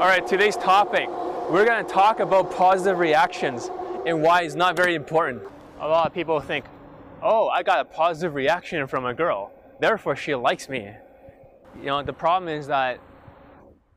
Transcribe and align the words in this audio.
All 0.00 0.06
right, 0.06 0.26
today's 0.26 0.56
topic. 0.56 1.10
We're 1.50 1.66
gonna 1.66 1.86
talk 1.86 2.20
about 2.20 2.50
positive 2.50 2.98
reactions 2.98 3.70
and 4.06 4.22
why 4.22 4.40
it's 4.40 4.54
not 4.54 4.74
very 4.74 4.94
important. 4.94 5.42
A 5.78 5.86
lot 5.86 6.06
of 6.06 6.14
people 6.14 6.40
think, 6.40 6.64
oh, 7.22 7.48
I 7.48 7.62
got 7.62 7.80
a 7.80 7.84
positive 7.84 8.34
reaction 8.34 8.86
from 8.86 9.04
a 9.04 9.12
girl, 9.12 9.52
therefore 9.78 10.16
she 10.16 10.34
likes 10.34 10.70
me. 10.70 10.90
You 11.76 11.84
know, 11.84 12.02
the 12.02 12.14
problem 12.14 12.48
is 12.48 12.66
that 12.68 12.98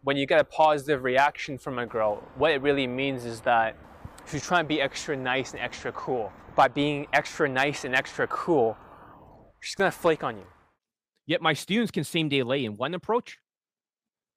when 0.01 0.17
you 0.17 0.25
get 0.25 0.41
a 0.41 0.43
positive 0.43 1.05
reaction 1.05 1.57
from 1.57 1.79
a 1.79 1.85
girl, 1.85 2.21
what 2.35 2.51
it 2.51 2.61
really 2.61 2.85
means 2.85 3.23
is 3.23 3.39
that 3.41 3.77
she's 4.29 4.45
trying 4.45 4.65
to 4.65 4.67
be 4.67 4.81
extra 4.81 5.15
nice 5.15 5.53
and 5.53 5.61
extra 5.61 5.93
cool. 5.93 6.33
By 6.53 6.67
being 6.67 7.07
extra 7.13 7.47
nice 7.47 7.85
and 7.85 7.95
extra 7.95 8.27
cool, 8.27 8.75
she's 9.61 9.75
gonna 9.75 9.89
flake 9.89 10.21
on 10.21 10.35
you. 10.35 10.47
Yet 11.25 11.41
my 11.41 11.53
students 11.53 11.91
can 11.91 12.03
same 12.03 12.27
day 12.27 12.43
lay 12.43 12.65
in 12.65 12.75
one 12.75 12.93
approach. 12.93 13.37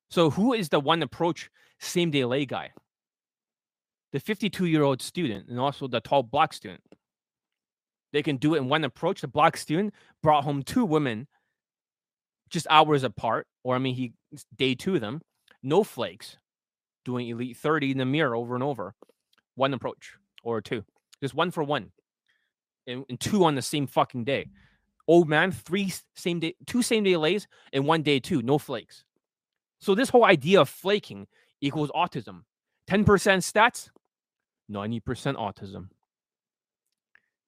So 0.09 0.31
who 0.31 0.53
is 0.53 0.69
the 0.69 0.79
one 0.79 1.03
approach 1.03 1.51
same 1.81 2.11
day 2.11 2.25
lay 2.25 2.47
guy? 2.47 2.73
The 4.13 4.21
52 4.21 4.67
year 4.67 4.83
old 4.83 5.03
student 5.03 5.49
and 5.49 5.59
also 5.59 5.89
the 5.89 6.01
tall 6.01 6.23
black 6.23 6.53
student. 6.53 6.81
They 8.13 8.23
can 8.23 8.37
do 8.37 8.55
it 8.55 8.59
in 8.59 8.69
one 8.69 8.85
approach. 8.85 9.21
The 9.21 9.29
black 9.29 9.57
student 9.57 9.93
brought 10.23 10.45
home 10.45 10.63
two 10.63 10.85
women 10.85 11.27
just 12.49 12.67
hours 12.71 13.03
apart, 13.03 13.47
or 13.65 13.75
I 13.75 13.79
mean, 13.79 13.95
he 13.95 14.13
day 14.57 14.75
two 14.75 14.95
of 14.95 15.01
them, 15.01 15.21
no 15.63 15.83
flakes, 15.83 16.37
doing 17.05 17.29
elite 17.29 17.57
30 17.57 17.91
in 17.91 17.99
the 17.99 18.05
mirror 18.05 18.37
over 18.37 18.55
and 18.55 18.63
over. 18.63 18.95
One 19.57 19.75
approach 19.75 20.15
or 20.43 20.61
two, 20.61 20.85
just 21.21 21.35
one 21.35 21.51
for 21.51 21.65
one, 21.65 21.91
and, 22.87 23.05
and 23.09 23.19
two 23.19 23.45
on 23.45 23.55
the 23.55 23.63
same 23.63 23.87
fucking 23.87 24.25
day 24.25 24.47
old 25.09 25.29
man, 25.29 25.53
three 25.53 25.93
same 26.15 26.41
day, 26.41 26.55
two 26.67 26.83
same 26.83 27.05
day 27.05 27.17
lays, 27.17 27.47
and 27.73 27.87
one 27.87 28.03
day 28.03 28.21
two, 28.21 28.43
no 28.43 28.59
flakes. 28.59 29.05
So 29.81 29.95
this 29.95 30.09
whole 30.09 30.25
idea 30.25 30.61
of 30.61 30.69
flaking 30.69 31.27
equals 31.67 31.91
autism. 31.95 32.43
10% 32.89 33.05
stats, 33.05 33.91
90% 34.71 35.01
autism. 35.37 35.89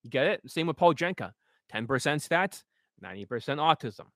You 0.03 0.11
get 0.11 0.27
it? 0.27 0.41
Same 0.47 0.67
with 0.67 0.77
Paul 0.77 0.95
Janka. 0.95 1.35
10% 1.73 1.87
stats, 1.87 2.65
90% 3.03 3.27
autism. 3.59 4.07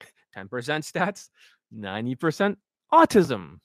10% 0.36 0.48
stats, 0.48 1.28
90% 1.74 2.56
autism. 2.92 3.60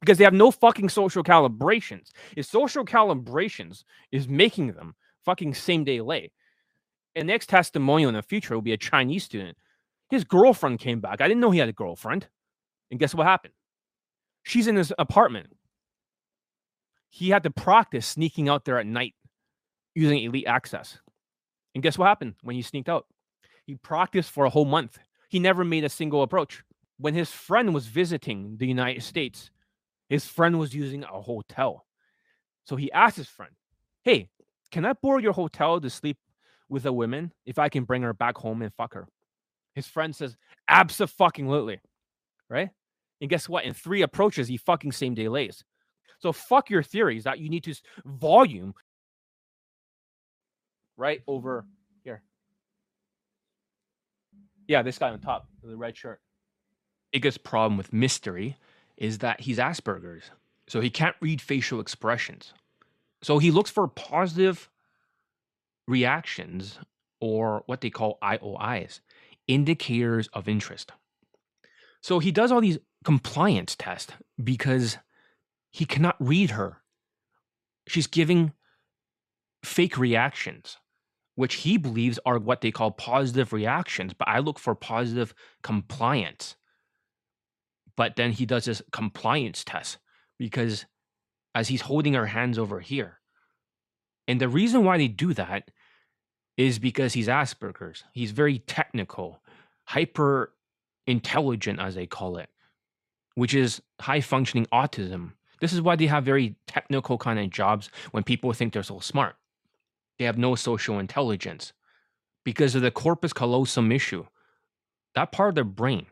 Because 0.00 0.18
they 0.18 0.24
have 0.24 0.34
no 0.34 0.50
fucking 0.50 0.88
social 0.88 1.22
calibrations. 1.22 2.10
If 2.36 2.46
social 2.46 2.84
calibrations 2.84 3.84
is 4.12 4.28
making 4.28 4.72
them 4.72 4.94
fucking 5.24 5.54
same 5.54 5.84
day 5.84 6.00
lay, 6.00 6.30
and 7.16 7.26
next 7.26 7.48
testimonial 7.48 8.08
in 8.08 8.14
the 8.14 8.22
future 8.22 8.54
will 8.54 8.62
be 8.62 8.72
a 8.72 8.76
Chinese 8.78 9.24
student. 9.24 9.56
His 10.10 10.24
girlfriend 10.24 10.78
came 10.80 11.00
back. 11.00 11.20
I 11.20 11.28
didn't 11.28 11.40
know 11.40 11.50
he 11.50 11.58
had 11.58 11.68
a 11.68 11.72
girlfriend. 11.72 12.28
And 12.90 13.00
guess 13.00 13.14
what 13.14 13.26
happened? 13.26 13.54
She's 14.44 14.66
in 14.66 14.76
his 14.76 14.92
apartment. 14.98 15.48
He 17.08 17.30
had 17.30 17.42
to 17.42 17.50
practice 17.50 18.06
sneaking 18.06 18.48
out 18.48 18.64
there 18.64 18.78
at 18.78 18.86
night 18.86 19.14
using 19.94 20.22
elite 20.22 20.46
access. 20.46 20.98
And 21.74 21.82
guess 21.82 21.98
what 21.98 22.06
happened 22.06 22.34
when 22.42 22.56
he 22.56 22.62
sneaked 22.62 22.88
out? 22.88 23.06
He 23.66 23.74
practiced 23.74 24.30
for 24.30 24.44
a 24.44 24.50
whole 24.50 24.64
month. 24.64 24.98
He 25.28 25.38
never 25.38 25.64
made 25.64 25.84
a 25.84 25.88
single 25.88 26.22
approach. 26.22 26.62
When 26.98 27.14
his 27.14 27.30
friend 27.30 27.74
was 27.74 27.86
visiting 27.86 28.56
the 28.56 28.66
United 28.66 29.02
States, 29.02 29.50
his 30.08 30.26
friend 30.26 30.58
was 30.58 30.74
using 30.74 31.02
a 31.02 31.20
hotel. 31.20 31.86
So 32.64 32.76
he 32.76 32.92
asked 32.92 33.16
his 33.16 33.28
friend, 33.28 33.52
Hey, 34.04 34.28
can 34.70 34.84
I 34.84 34.92
borrow 34.92 35.18
your 35.18 35.32
hotel 35.32 35.80
to 35.80 35.90
sleep 35.90 36.18
with 36.68 36.86
a 36.86 36.92
woman 36.92 37.32
if 37.46 37.58
I 37.58 37.68
can 37.68 37.84
bring 37.84 38.02
her 38.02 38.12
back 38.12 38.36
home 38.36 38.62
and 38.62 38.72
fuck 38.74 38.94
her. 38.94 39.06
His 39.74 39.86
friend 39.86 40.14
says, 40.14 40.36
absolutely. 40.68 41.80
Right? 42.48 42.70
And 43.24 43.30
guess 43.30 43.48
what? 43.48 43.64
In 43.64 43.72
three 43.72 44.02
approaches, 44.02 44.48
he 44.48 44.58
fucking 44.58 44.92
same 44.92 45.14
day 45.14 45.28
lays. 45.28 45.64
So 46.18 46.30
fuck 46.30 46.68
your 46.68 46.82
theories 46.82 47.24
that 47.24 47.38
you 47.38 47.48
need 47.48 47.64
to 47.64 47.74
volume 48.04 48.74
right 50.98 51.22
over 51.26 51.64
here. 52.02 52.22
Yeah, 54.68 54.82
this 54.82 54.98
guy 54.98 55.08
on 55.08 55.20
top, 55.20 55.48
the 55.62 55.74
red 55.74 55.96
shirt. 55.96 56.20
Biggest 57.14 57.42
problem 57.44 57.78
with 57.78 57.94
mystery 57.94 58.58
is 58.98 59.16
that 59.20 59.40
he's 59.40 59.56
Asperger's. 59.56 60.24
So 60.66 60.82
he 60.82 60.90
can't 60.90 61.16
read 61.22 61.40
facial 61.40 61.80
expressions. 61.80 62.52
So 63.22 63.38
he 63.38 63.50
looks 63.50 63.70
for 63.70 63.88
positive 63.88 64.68
reactions 65.88 66.78
or 67.22 67.62
what 67.64 67.80
they 67.80 67.88
call 67.88 68.18
IOIs, 68.22 69.00
indicators 69.48 70.28
of 70.34 70.46
interest. 70.46 70.92
So 72.02 72.18
he 72.18 72.30
does 72.30 72.52
all 72.52 72.60
these 72.60 72.76
compliance 73.04 73.76
test 73.76 74.14
because 74.42 74.98
he 75.70 75.84
cannot 75.84 76.16
read 76.18 76.52
her. 76.52 76.78
She's 77.86 78.06
giving 78.06 78.52
fake 79.62 79.98
reactions, 79.98 80.78
which 81.34 81.56
he 81.56 81.76
believes 81.76 82.18
are 82.24 82.38
what 82.38 82.60
they 82.60 82.70
call 82.70 82.90
positive 82.90 83.52
reactions. 83.52 84.14
But 84.14 84.28
I 84.28 84.38
look 84.38 84.58
for 84.58 84.74
positive 84.74 85.34
compliance. 85.62 86.56
But 87.96 88.16
then 88.16 88.32
he 88.32 88.46
does 88.46 88.64
this 88.64 88.82
compliance 88.92 89.62
test 89.64 89.98
because 90.38 90.86
as 91.54 91.68
he's 91.68 91.82
holding 91.82 92.14
her 92.14 92.26
hands 92.26 92.58
over 92.58 92.80
here, 92.80 93.20
and 94.26 94.40
the 94.40 94.48
reason 94.48 94.84
why 94.84 94.96
they 94.98 95.08
do 95.08 95.34
that 95.34 95.70
is 96.56 96.78
because 96.78 97.12
he's 97.12 97.28
Asperger's. 97.28 98.04
He's 98.12 98.30
very 98.30 98.60
technical, 98.60 99.42
hyper 99.84 100.52
intelligent, 101.06 101.80
as 101.80 101.94
they 101.94 102.06
call 102.06 102.38
it, 102.38 102.48
which 103.34 103.54
is 103.54 103.82
high 104.00 104.20
functioning 104.20 104.66
autism. 104.72 105.32
This 105.60 105.72
is 105.72 105.82
why 105.82 105.96
they 105.96 106.06
have 106.06 106.24
very 106.24 106.56
technical 106.66 107.18
kind 107.18 107.38
of 107.38 107.50
jobs 107.50 107.90
when 108.10 108.22
people 108.22 108.52
think 108.52 108.72
they're 108.72 108.82
so 108.82 109.00
smart. 109.00 109.36
They 110.18 110.24
have 110.24 110.38
no 110.38 110.54
social 110.54 110.98
intelligence 110.98 111.72
because 112.44 112.74
of 112.74 112.82
the 112.82 112.90
corpus 112.90 113.32
callosum 113.32 113.90
issue. 113.90 114.26
That 115.14 115.32
part 115.32 115.50
of 115.50 115.54
their 115.54 115.64
brain, 115.64 116.06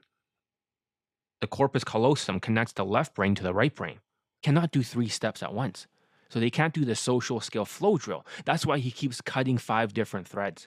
the 1.40 1.46
corpus 1.46 1.84
callosum, 1.84 2.40
connects 2.40 2.72
the 2.72 2.84
left 2.84 3.14
brain 3.14 3.34
to 3.34 3.42
the 3.42 3.54
right 3.54 3.74
brain, 3.74 3.98
cannot 4.42 4.70
do 4.70 4.82
three 4.82 5.08
steps 5.08 5.42
at 5.42 5.54
once. 5.54 5.86
So 6.30 6.40
they 6.40 6.50
can't 6.50 6.72
do 6.72 6.86
the 6.86 6.94
social 6.94 7.40
skill 7.40 7.66
flow 7.66 7.98
drill. 7.98 8.24
That's 8.46 8.64
why 8.64 8.78
he 8.78 8.90
keeps 8.90 9.20
cutting 9.20 9.58
five 9.58 9.92
different 9.92 10.26
threads. 10.26 10.66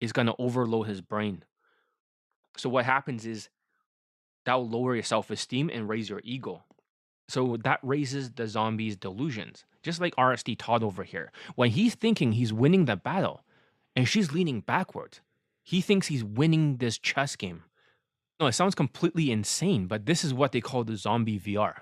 It's 0.00 0.12
going 0.12 0.26
to 0.26 0.34
overload 0.38 0.88
his 0.88 1.00
brain. 1.00 1.44
So 2.56 2.68
what 2.68 2.84
happens 2.84 3.24
is 3.24 3.48
that 4.44 4.54
will 4.54 4.68
lower 4.68 4.94
your 4.94 5.04
self 5.04 5.30
esteem 5.30 5.70
and 5.72 5.88
raise 5.88 6.08
your 6.08 6.20
ego. 6.24 6.64
So 7.28 7.58
that 7.62 7.80
raises 7.82 8.32
the 8.32 8.46
zombie's 8.46 8.96
delusions. 8.96 9.64
Just 9.82 10.00
like 10.00 10.16
RSD 10.16 10.56
Todd 10.58 10.82
over 10.82 11.04
here. 11.04 11.30
When 11.54 11.70
he's 11.70 11.94
thinking 11.94 12.32
he's 12.32 12.52
winning 12.52 12.86
the 12.86 12.96
battle 12.96 13.44
and 13.94 14.08
she's 14.08 14.32
leaning 14.32 14.60
backwards, 14.60 15.20
he 15.62 15.80
thinks 15.80 16.06
he's 16.06 16.24
winning 16.24 16.78
this 16.78 16.98
chess 16.98 17.36
game. 17.36 17.64
No, 18.40 18.46
it 18.46 18.52
sounds 18.52 18.74
completely 18.74 19.30
insane, 19.30 19.86
but 19.86 20.06
this 20.06 20.24
is 20.24 20.32
what 20.32 20.52
they 20.52 20.60
call 20.60 20.84
the 20.84 20.96
zombie 20.96 21.38
VR. 21.38 21.74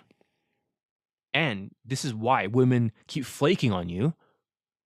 And 1.35 1.71
this 1.85 2.05
is 2.05 2.15
why 2.15 2.47
women 2.47 2.93
keep 3.07 3.25
flaking 3.25 3.73
on 3.73 3.89
you 3.89 4.15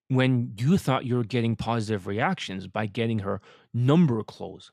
when 0.08 0.52
you 0.58 0.76
thought 0.76 1.06
you 1.06 1.16
were 1.16 1.24
getting 1.24 1.54
positive 1.54 2.08
reactions 2.08 2.66
by 2.66 2.86
getting 2.86 3.20
her 3.20 3.40
number 3.72 4.22
close. 4.24 4.72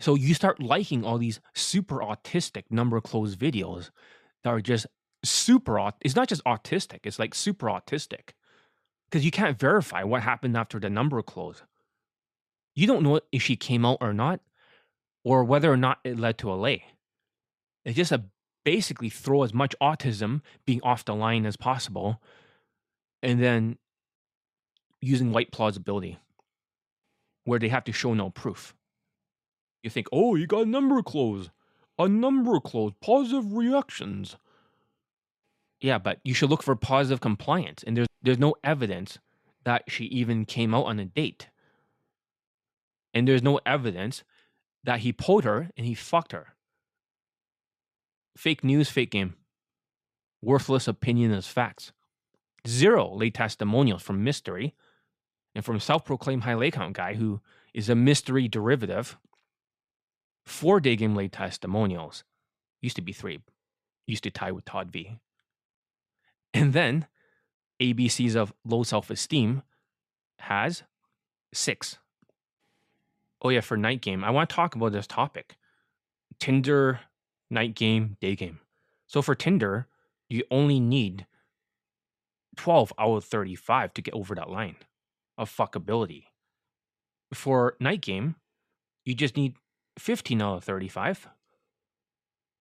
So 0.00 0.14
you 0.14 0.34
start 0.34 0.60
liking 0.60 1.04
all 1.04 1.18
these 1.18 1.40
super 1.54 1.98
autistic 1.98 2.64
number 2.70 3.00
close 3.00 3.36
videos 3.36 3.90
that 4.42 4.50
are 4.50 4.60
just 4.60 4.86
super 5.22 5.92
it's 6.00 6.16
not 6.16 6.28
just 6.28 6.42
autistic, 6.44 7.00
it's 7.04 7.18
like 7.18 7.34
super 7.34 7.66
autistic. 7.66 8.30
Because 9.08 9.24
you 9.24 9.30
can't 9.30 9.58
verify 9.58 10.02
what 10.02 10.22
happened 10.22 10.56
after 10.56 10.78
the 10.78 10.88
number 10.88 11.20
close. 11.20 11.62
You 12.74 12.86
don't 12.86 13.02
know 13.02 13.20
if 13.32 13.42
she 13.42 13.56
came 13.56 13.84
out 13.84 13.98
or 14.00 14.14
not, 14.14 14.40
or 15.24 15.44
whether 15.44 15.70
or 15.70 15.76
not 15.76 15.98
it 16.04 16.18
led 16.18 16.38
to 16.38 16.52
a 16.52 16.54
lay. 16.54 16.84
It's 17.84 17.96
just 17.96 18.12
a 18.12 18.24
basically 18.64 19.10
throw 19.10 19.42
as 19.42 19.52
much 19.52 19.74
autism 19.82 20.42
being 20.64 20.80
off 20.82 21.04
the 21.04 21.14
line 21.14 21.44
as 21.44 21.56
possible 21.56 22.22
and 23.22 23.42
then 23.42 23.76
using 25.00 25.32
white 25.32 25.50
plausibility 25.50 26.18
where 27.44 27.58
they 27.58 27.68
have 27.68 27.84
to 27.84 27.92
show 27.92 28.14
no 28.14 28.30
proof. 28.30 28.74
You 29.82 29.90
think, 29.90 30.08
oh, 30.12 30.34
you 30.34 30.46
got 30.46 30.66
a 30.66 30.70
number 30.70 31.02
close. 31.02 31.50
a 31.98 32.08
number 32.08 32.58
closed 32.60 32.94
positive 33.00 33.52
reactions. 33.54 34.36
Yeah, 35.80 35.98
but 35.98 36.20
you 36.24 36.34
should 36.34 36.50
look 36.50 36.62
for 36.62 36.76
positive 36.76 37.20
compliance, 37.20 37.82
and 37.82 37.96
there's 37.96 38.06
there's 38.22 38.38
no 38.38 38.54
evidence 38.62 39.18
that 39.64 39.84
she 39.88 40.04
even 40.06 40.44
came 40.44 40.74
out 40.74 40.84
on 40.86 40.98
a 40.98 41.04
date. 41.04 41.48
And 43.12 43.26
there's 43.26 43.42
no 43.42 43.60
evidence 43.66 44.22
that 44.84 45.00
he 45.00 45.12
pulled 45.12 45.44
her 45.44 45.70
and 45.76 45.86
he 45.86 45.94
fucked 45.94 46.32
her. 46.32 46.54
Fake 48.36 48.62
news, 48.64 48.88
fake 48.88 49.10
game. 49.10 49.34
Worthless 50.42 50.88
opinion 50.88 51.32
as 51.32 51.46
facts. 51.46 51.92
Zero 52.66 53.12
lay 53.14 53.30
testimonials 53.30 54.02
from 54.02 54.24
mystery 54.24 54.74
and 55.54 55.64
from 55.64 55.80
self 55.80 56.04
proclaimed 56.04 56.44
high 56.44 56.54
lay 56.54 56.70
count 56.70 56.94
guy 56.94 57.14
who 57.14 57.40
is 57.74 57.88
a 57.88 57.94
mystery 57.94 58.48
derivative. 58.48 59.18
Four 60.50 60.80
day 60.80 60.96
game 60.96 61.14
lay 61.14 61.28
testimonials. 61.28 62.24
Used 62.82 62.96
to 62.96 63.02
be 63.02 63.12
three. 63.12 63.38
Used 64.08 64.24
to 64.24 64.32
tie 64.32 64.50
with 64.50 64.64
Todd 64.64 64.90
V. 64.90 65.20
And 66.52 66.72
then 66.72 67.06
ABCs 67.80 68.34
of 68.34 68.52
low 68.64 68.82
self 68.82 69.10
esteem 69.10 69.62
has 70.40 70.82
six. 71.54 71.98
Oh, 73.40 73.50
yeah, 73.50 73.60
for 73.60 73.76
night 73.76 74.02
game, 74.02 74.24
I 74.24 74.30
want 74.30 74.50
to 74.50 74.56
talk 74.56 74.74
about 74.74 74.90
this 74.90 75.06
topic 75.06 75.56
Tinder, 76.40 77.00
night 77.48 77.76
game, 77.76 78.16
day 78.20 78.34
game. 78.34 78.58
So 79.06 79.22
for 79.22 79.36
Tinder, 79.36 79.86
you 80.28 80.42
only 80.50 80.80
need 80.80 81.26
12 82.56 82.92
out 82.98 83.14
of 83.14 83.24
35 83.24 83.94
to 83.94 84.02
get 84.02 84.14
over 84.14 84.34
that 84.34 84.50
line 84.50 84.76
of 85.38 85.48
fuckability. 85.48 86.24
For 87.32 87.76
night 87.78 88.00
game, 88.00 88.34
you 89.04 89.14
just 89.14 89.36
need 89.36 89.54
15 89.98 90.42
out 90.42 90.56
of 90.58 90.64
35. 90.64 91.28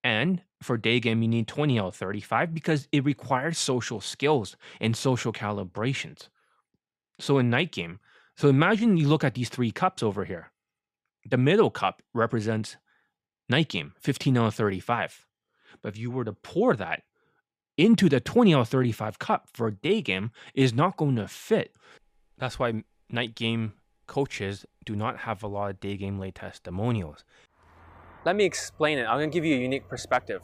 And 0.03 0.41
for 0.61 0.77
day 0.77 0.99
game, 0.99 1.21
you 1.21 1.27
need 1.27 1.47
20 1.47 1.79
out 1.79 1.87
of 1.87 1.95
35 1.95 2.53
because 2.53 2.87
it 2.91 3.03
requires 3.03 3.57
social 3.57 3.99
skills 3.99 4.55
and 4.79 4.95
social 4.95 5.33
calibrations. 5.33 6.29
So 7.19 7.37
in 7.37 7.49
night 7.49 7.71
game, 7.71 7.99
so 8.37 8.47
imagine 8.47 8.97
you 8.97 9.07
look 9.07 9.23
at 9.23 9.33
these 9.35 9.49
three 9.49 9.71
cups 9.71 10.01
over 10.01 10.23
here. 10.23 10.51
The 11.29 11.37
middle 11.37 11.69
cup 11.69 12.01
represents 12.13 12.77
night 13.49 13.67
game, 13.67 13.93
15 13.99 14.37
out 14.37 14.47
of 14.47 14.55
35. 14.55 15.25
But 15.81 15.89
if 15.89 15.97
you 15.97 16.11
were 16.11 16.23
to 16.23 16.33
pour 16.33 16.75
that 16.75 17.03
into 17.77 18.09
the 18.09 18.19
20 18.19 18.53
out 18.53 18.61
of 18.61 18.69
35 18.69 19.19
cup 19.19 19.49
for 19.51 19.67
a 19.67 19.73
day 19.73 20.01
game, 20.01 20.31
is 20.53 20.73
not 20.73 20.97
going 20.97 21.17
to 21.17 21.27
fit. 21.27 21.75
That's 22.37 22.57
why 22.57 22.83
night 23.09 23.35
game 23.35 23.73
coaches 24.09 24.65
do 24.85 24.95
not 24.95 25.19
have 25.19 25.43
a 25.43 25.47
lot 25.47 25.69
of 25.69 25.79
day 25.79 25.95
game 25.95 26.17
lay 26.19 26.31
testimonials. 26.31 27.23
Let 28.25 28.35
me 28.35 28.43
explain 28.43 28.97
it. 28.97 29.03
I'm 29.03 29.19
going 29.19 29.29
to 29.29 29.33
give 29.33 29.45
you 29.45 29.55
a 29.55 29.59
unique 29.59 29.87
perspective. 29.87 30.41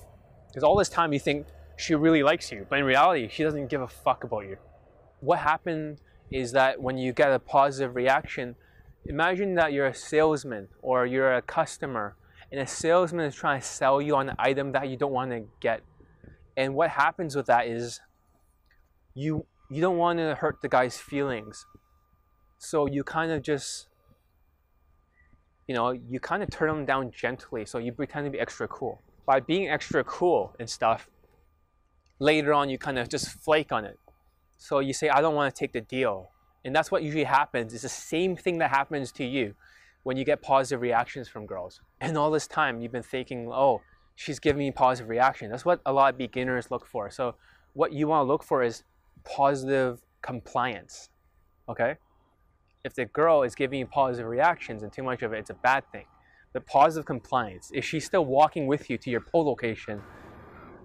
Because 0.47 0.63
all 0.63 0.77
this 0.77 0.87
time 0.87 1.11
you 1.11 1.19
think 1.19 1.47
she 1.75 1.95
really 1.95 2.21
likes 2.21 2.51
you, 2.51 2.65
but 2.69 2.79
in 2.79 2.85
reality, 2.85 3.27
she 3.27 3.43
doesn't 3.43 3.67
give 3.67 3.81
a 3.81 3.87
fuck 3.87 4.23
about 4.23 4.41
you. 4.41 4.57
What 5.19 5.39
happened 5.39 5.99
is 6.31 6.51
that 6.51 6.79
when 6.79 6.97
you 6.97 7.11
get 7.11 7.31
a 7.31 7.39
positive 7.39 7.95
reaction, 7.95 8.55
imagine 9.05 9.55
that 9.55 9.73
you're 9.73 9.87
a 9.87 9.95
salesman 9.95 10.67
or 10.81 11.05
you're 11.07 11.33
a 11.35 11.41
customer, 11.41 12.15
and 12.51 12.61
a 12.61 12.67
salesman 12.67 13.25
is 13.25 13.35
trying 13.35 13.59
to 13.59 13.67
sell 13.67 13.99
you 13.99 14.15
on 14.15 14.29
an 14.29 14.35
item 14.37 14.71
that 14.73 14.89
you 14.89 14.95
don't 14.95 15.11
want 15.11 15.31
to 15.31 15.43
get. 15.59 15.81
And 16.55 16.75
what 16.75 16.91
happens 16.91 17.35
with 17.35 17.47
that 17.47 17.67
is 17.67 17.99
you 19.15 19.47
you 19.71 19.81
don't 19.81 19.97
want 19.97 20.19
to 20.19 20.35
hurt 20.35 20.61
the 20.61 20.69
guy's 20.69 20.97
feelings. 20.97 21.65
So 22.65 22.87
you 22.87 23.03
kind 23.03 23.31
of 23.31 23.41
just 23.41 23.87
you 25.67 25.73
know, 25.73 25.91
you 25.91 26.19
kind 26.19 26.43
of 26.43 26.49
turn 26.49 26.69
them 26.69 26.85
down 26.85 27.11
gently. 27.11 27.65
So 27.65 27.77
you 27.77 27.91
pretend 27.91 28.25
to 28.25 28.31
be 28.31 28.39
extra 28.39 28.67
cool. 28.67 29.01
By 29.25 29.39
being 29.39 29.67
extra 29.67 30.03
cool 30.03 30.55
and 30.59 30.69
stuff, 30.69 31.09
later 32.19 32.53
on 32.53 32.69
you 32.69 32.77
kind 32.77 32.99
of 32.99 33.09
just 33.09 33.29
flake 33.29 33.71
on 33.71 33.85
it. 33.85 33.99
So 34.57 34.79
you 34.79 34.93
say, 34.93 35.09
I 35.09 35.21
don't 35.21 35.35
want 35.35 35.53
to 35.53 35.59
take 35.59 35.73
the 35.73 35.81
deal. 35.81 36.29
And 36.63 36.75
that's 36.75 36.91
what 36.91 37.03
usually 37.03 37.23
happens. 37.23 37.73
It's 37.73 37.83
the 37.83 37.89
same 37.89 38.35
thing 38.35 38.59
that 38.59 38.69
happens 38.69 39.11
to 39.13 39.25
you 39.25 39.55
when 40.03 40.17
you 40.17 40.23
get 40.23 40.41
positive 40.41 40.81
reactions 40.81 41.27
from 41.27 41.45
girls. 41.45 41.81
And 41.99 42.17
all 42.17 42.29
this 42.29 42.47
time 42.47 42.81
you've 42.81 42.91
been 42.91 43.03
thinking, 43.03 43.49
oh, 43.51 43.81
she's 44.15 44.39
giving 44.39 44.59
me 44.59 44.71
positive 44.71 45.09
reaction. 45.09 45.49
That's 45.49 45.65
what 45.65 45.81
a 45.85 45.93
lot 45.93 46.13
of 46.13 46.17
beginners 46.17 46.69
look 46.69 46.85
for. 46.85 47.09
So 47.09 47.35
what 47.73 47.91
you 47.91 48.07
want 48.07 48.25
to 48.25 48.31
look 48.31 48.43
for 48.43 48.61
is 48.61 48.83
positive 49.23 50.01
compliance. 50.21 51.09
Okay? 51.67 51.95
If 52.85 52.93
the 52.93 53.05
girl 53.05 53.41
is 53.41 53.55
giving 53.55 53.79
you 53.79 53.87
positive 53.87 54.29
reactions 54.29 54.83
and 54.83 54.93
too 54.93 55.01
much 55.01 55.23
of 55.23 55.33
it, 55.33 55.39
it's 55.39 55.49
a 55.49 55.55
bad 55.55 55.83
thing. 55.91 56.05
The 56.53 56.61
positive 56.61 57.05
compliance, 57.05 57.71
if 57.73 57.83
she's 57.83 58.05
still 58.05 58.25
walking 58.25 58.67
with 58.67 58.91
you 58.91 58.97
to 58.99 59.09
your 59.09 59.21
pole 59.21 59.43
location, 59.43 60.03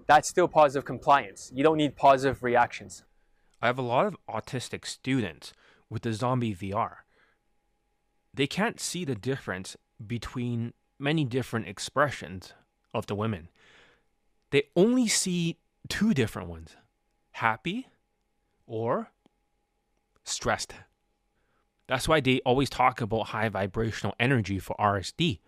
that's 0.07 0.27
still 0.27 0.47
positive 0.47 0.83
compliance. 0.83 1.51
You 1.53 1.63
don't 1.63 1.77
need 1.77 1.95
positive 1.95 2.41
reactions. 2.41 3.03
I 3.61 3.67
have 3.67 3.77
a 3.77 3.83
lot 3.83 4.07
of 4.07 4.17
autistic 4.27 4.87
students 4.87 5.53
with 5.91 6.01
the 6.01 6.11
zombie 6.11 6.55
VR. 6.55 6.95
They 8.33 8.47
can't 8.47 8.79
see 8.79 9.05
the 9.05 9.13
difference 9.13 9.77
between 10.05 10.73
many 10.97 11.23
different 11.23 11.67
expressions 11.67 12.53
of 12.95 13.05
the 13.05 13.15
women. 13.15 13.49
They 14.49 14.63
only 14.75 15.07
see 15.07 15.59
two 15.87 16.15
different 16.15 16.49
ones 16.49 16.75
happy 17.33 17.89
or 18.65 19.11
stressed. 20.23 20.73
That's 21.91 22.07
why 22.07 22.21
they 22.21 22.39
always 22.45 22.69
talk 22.69 23.01
about 23.01 23.27
high 23.27 23.49
vibrational 23.49 24.15
energy 24.17 24.59
for 24.59 24.77
RSD. 24.79 25.39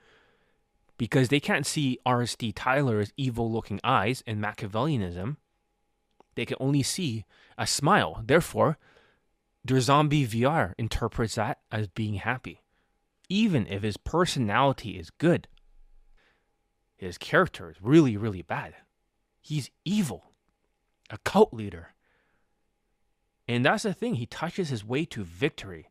Because 0.98 1.30
they 1.30 1.40
can't 1.40 1.66
see 1.66 2.00
RSD 2.06 2.52
Tyler's 2.54 3.14
evil 3.16 3.50
looking 3.50 3.80
eyes 3.82 4.26
and 4.28 4.44
Machiavellianism. 4.44 5.38
They 6.36 6.46
can 6.46 6.58
only 6.60 6.84
see 6.84 7.24
a 7.58 7.66
smile. 7.66 8.24
Therefore, 8.26 8.78
their 9.64 9.80
zombie 9.80 10.28
VR 10.28 10.74
interprets 10.78 11.36
that 11.36 11.60
as 11.72 11.88
being 11.88 12.16
happy. 12.16 12.60
Even 13.30 13.66
if 13.68 13.82
his 13.82 13.96
personality 13.96 15.00
is 15.00 15.12
good, 15.12 15.48
his 16.98 17.18
character 17.18 17.70
is 17.70 17.78
really, 17.82 18.18
really 18.18 18.42
bad. 18.42 18.76
He's 19.40 19.72
evil, 19.86 20.34
a 21.10 21.18
cult 21.20 21.54
leader. 21.54 21.94
And 23.48 23.64
that's 23.64 23.84
the 23.84 23.94
thing, 23.94 24.16
he 24.16 24.26
touches 24.26 24.68
his 24.68 24.84
way 24.84 25.06
to 25.06 25.24
victory 25.24 25.88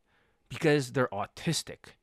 because 0.53 0.91
they're 0.91 1.07
autistic. 1.07 1.95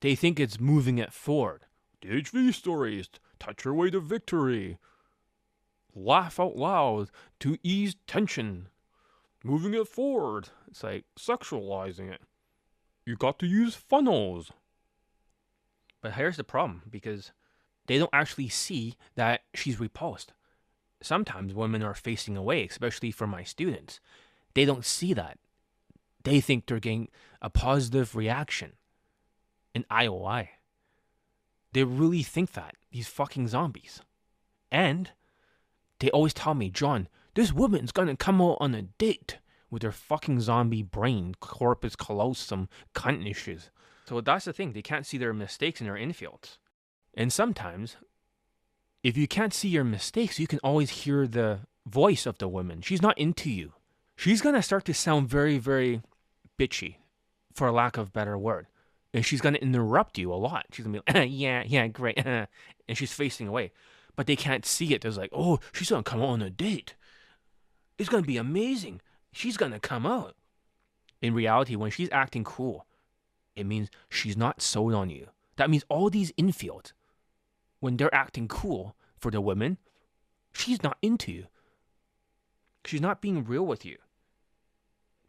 They 0.00 0.14
think 0.14 0.40
it's 0.40 0.58
moving 0.58 0.98
it 0.98 1.12
forward. 1.12 1.66
DHV 2.02 2.54
stories, 2.54 3.10
touch 3.38 3.64
your 3.64 3.74
way 3.74 3.90
to 3.90 4.00
victory. 4.00 4.78
Laugh 5.94 6.40
out 6.40 6.56
loud 6.56 7.10
to 7.40 7.58
ease 7.62 7.96
tension. 8.06 8.68
Moving 9.44 9.74
it 9.74 9.88
forward. 9.88 10.48
It's 10.70 10.82
like 10.82 11.04
sexualizing 11.18 12.10
it. 12.10 12.22
You 13.04 13.16
got 13.16 13.38
to 13.40 13.46
use 13.46 13.74
funnels. 13.74 14.52
But 16.00 16.14
here's 16.14 16.38
the 16.38 16.44
problem 16.44 16.82
because 16.88 17.32
they 17.86 17.98
don't 17.98 18.10
actually 18.12 18.48
see 18.48 18.96
that 19.16 19.42
she's 19.52 19.80
repulsed. 19.80 20.32
Sometimes 21.02 21.52
women 21.52 21.82
are 21.82 21.94
facing 21.94 22.36
away, 22.36 22.66
especially 22.66 23.10
for 23.10 23.26
my 23.26 23.42
students. 23.42 24.00
They 24.54 24.64
don't 24.64 24.84
see 24.84 25.12
that 25.14 25.38
they 26.24 26.40
think 26.40 26.66
they're 26.66 26.80
getting 26.80 27.08
a 27.40 27.50
positive 27.50 28.14
reaction 28.14 28.72
in 29.74 29.84
IOI. 29.90 30.48
They 31.72 31.84
really 31.84 32.22
think 32.22 32.52
that, 32.52 32.74
these 32.90 33.08
fucking 33.08 33.48
zombies. 33.48 34.00
And 34.70 35.10
they 36.00 36.10
always 36.10 36.34
tell 36.34 36.54
me, 36.54 36.70
John, 36.70 37.08
this 37.34 37.52
woman's 37.52 37.92
gonna 37.92 38.16
come 38.16 38.42
out 38.42 38.58
on 38.60 38.74
a 38.74 38.82
date 38.82 39.38
with 39.70 39.82
their 39.82 39.92
fucking 39.92 40.40
zombie 40.40 40.82
brain, 40.82 41.34
corpus 41.38 41.94
callosum, 41.94 42.68
cunt 42.94 43.28
issues. 43.30 43.70
So 44.06 44.20
that's 44.20 44.44
the 44.44 44.52
thing, 44.52 44.72
they 44.72 44.82
can't 44.82 45.06
see 45.06 45.18
their 45.18 45.32
mistakes 45.32 45.80
in 45.80 45.86
their 45.86 45.94
infields. 45.94 46.58
And 47.14 47.32
sometimes, 47.32 47.96
if 49.02 49.16
you 49.16 49.28
can't 49.28 49.54
see 49.54 49.68
your 49.68 49.84
mistakes, 49.84 50.40
you 50.40 50.46
can 50.46 50.58
always 50.64 50.90
hear 50.90 51.26
the 51.26 51.60
voice 51.86 52.26
of 52.26 52.38
the 52.38 52.48
woman. 52.48 52.82
She's 52.82 53.02
not 53.02 53.16
into 53.18 53.50
you. 53.50 53.72
She's 54.16 54.42
gonna 54.42 54.62
start 54.62 54.84
to 54.86 54.94
sound 54.94 55.28
very, 55.28 55.58
very 55.58 56.02
bitchy, 56.60 56.96
for 57.54 57.70
lack 57.72 57.96
of 57.96 58.12
better 58.12 58.36
word. 58.36 58.66
And 59.14 59.24
she's 59.24 59.40
going 59.40 59.54
to 59.54 59.62
interrupt 59.62 60.18
you 60.18 60.32
a 60.32 60.36
lot. 60.36 60.66
She's 60.72 60.84
going 60.84 60.94
to 60.94 61.02
be 61.02 61.20
like, 61.20 61.28
yeah, 61.32 61.64
yeah, 61.66 61.86
great. 61.88 62.18
and 62.24 62.48
she's 62.94 63.12
facing 63.12 63.48
away. 63.48 63.72
But 64.14 64.26
they 64.26 64.36
can't 64.36 64.66
see 64.66 64.92
it. 64.94 65.00
There's 65.00 65.16
like, 65.16 65.30
oh, 65.32 65.58
she's 65.72 65.90
going 65.90 66.04
to 66.04 66.10
come 66.10 66.22
on 66.22 66.42
a 66.42 66.50
date. 66.50 66.94
It's 67.98 68.08
going 68.08 68.22
to 68.22 68.28
be 68.28 68.36
amazing. 68.36 69.00
She's 69.32 69.56
going 69.56 69.72
to 69.72 69.80
come 69.80 70.06
out. 70.06 70.36
In 71.22 71.34
reality, 71.34 71.76
when 71.76 71.90
she's 71.90 72.08
acting 72.12 72.44
cool, 72.44 72.86
it 73.56 73.66
means 73.66 73.90
she's 74.08 74.36
not 74.36 74.62
sold 74.62 74.94
on 74.94 75.10
you. 75.10 75.28
That 75.56 75.70
means 75.70 75.84
all 75.88 76.08
these 76.08 76.32
infields, 76.32 76.92
when 77.80 77.96
they're 77.96 78.14
acting 78.14 78.48
cool 78.48 78.96
for 79.18 79.30
the 79.30 79.40
women, 79.40 79.78
she's 80.52 80.82
not 80.82 80.96
into 81.02 81.32
you. 81.32 81.46
She's 82.84 83.00
not 83.00 83.20
being 83.20 83.44
real 83.44 83.66
with 83.66 83.84
you. 83.84 83.98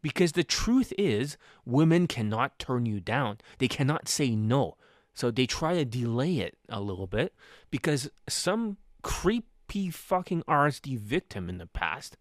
Because 0.01 0.31
the 0.31 0.43
truth 0.43 0.93
is, 0.97 1.37
women 1.65 2.07
cannot 2.07 2.57
turn 2.57 2.85
you 2.85 2.99
down. 2.99 3.37
They 3.59 3.67
cannot 3.67 4.07
say 4.07 4.35
no. 4.35 4.77
So 5.13 5.29
they 5.29 5.45
try 5.45 5.75
to 5.75 5.85
delay 5.85 6.37
it 6.37 6.57
a 6.69 6.81
little 6.81 7.07
bit 7.07 7.33
because 7.69 8.09
some 8.27 8.77
creepy 9.03 9.89
fucking 9.89 10.43
RSD 10.47 10.97
victim 10.97 11.49
in 11.49 11.57
the 11.57 11.67
past, 11.67 12.17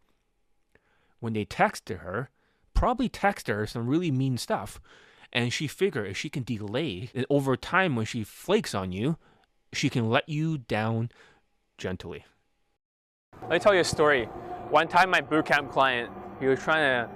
when 1.20 1.32
they 1.32 1.44
texted 1.44 2.00
her, 2.00 2.30
probably 2.74 3.08
texted 3.08 3.54
her 3.54 3.66
some 3.66 3.86
really 3.86 4.10
mean 4.10 4.36
stuff. 4.36 4.80
And 5.32 5.52
she 5.52 5.68
figured 5.68 6.08
if 6.08 6.16
she 6.16 6.28
can 6.28 6.42
delay 6.42 7.10
it 7.14 7.24
over 7.30 7.56
time 7.56 7.94
when 7.94 8.06
she 8.06 8.24
flakes 8.24 8.74
on 8.74 8.90
you, 8.90 9.16
she 9.72 9.88
can 9.88 10.10
let 10.10 10.28
you 10.28 10.58
down 10.58 11.10
gently. 11.78 12.24
Let 13.42 13.50
me 13.50 13.58
tell 13.60 13.74
you 13.74 13.80
a 13.80 13.84
story. 13.84 14.24
One 14.70 14.88
time, 14.88 15.10
my 15.10 15.20
bootcamp 15.20 15.70
client, 15.70 16.10
he 16.40 16.46
was 16.46 16.58
trying 16.60 17.08
to 17.08 17.10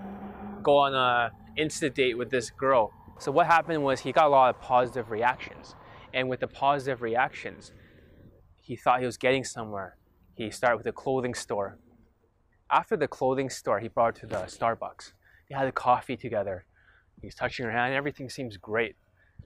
go 0.64 0.78
on 0.78 0.94
a 0.94 1.30
instant 1.56 1.94
date 1.94 2.18
with 2.18 2.30
this 2.30 2.50
girl. 2.50 2.90
So 3.18 3.30
what 3.30 3.47
happened 3.47 3.85
was 3.85 4.00
he 4.00 4.11
got 4.11 4.26
a 4.26 4.28
lot 4.28 4.54
of 4.54 4.61
positive 4.61 5.11
reactions, 5.11 5.76
and 6.12 6.28
with 6.28 6.40
the 6.40 6.49
positive 6.49 7.00
reactions, 7.02 7.73
he 8.61 8.75
thought 8.75 9.00
he 9.00 9.06
was 9.06 9.16
getting 9.16 9.44
somewhere. 9.44 9.97
He 10.35 10.50
started 10.50 10.78
with 10.78 10.87
a 10.87 10.92
clothing 10.92 11.35
store. 11.35 11.78
After 12.71 12.97
the 12.97 13.06
clothing 13.06 13.50
store, 13.50 13.78
he 13.78 13.88
brought 13.88 14.18
her 14.18 14.26
to 14.26 14.26
the 14.26 14.42
Starbucks. 14.47 15.12
They 15.49 15.54
had 15.54 15.68
a 15.68 15.73
coffee 15.73 16.16
together. 16.16 16.64
He's 17.23 17.35
touching 17.35 17.66
her 17.66 17.71
hand. 17.71 17.94
Everything 17.94 18.28
seems 18.28 18.56
great. 18.56 18.97